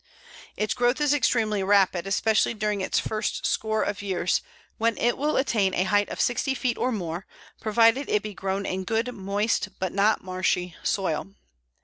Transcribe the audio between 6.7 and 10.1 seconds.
or more, provided it be grown in good, moist (but